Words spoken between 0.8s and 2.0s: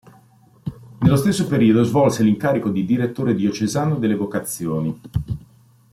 Nello stesso periodo